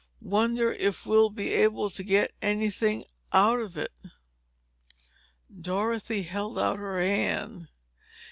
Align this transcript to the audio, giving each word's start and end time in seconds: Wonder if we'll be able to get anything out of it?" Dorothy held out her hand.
Wonder 0.23 0.71
if 0.73 1.05
we'll 1.05 1.29
be 1.29 1.53
able 1.53 1.91
to 1.91 2.03
get 2.03 2.33
anything 2.41 3.05
out 3.31 3.59
of 3.59 3.77
it?" 3.77 3.91
Dorothy 5.61 6.23
held 6.23 6.57
out 6.57 6.79
her 6.79 6.99
hand. 6.99 7.67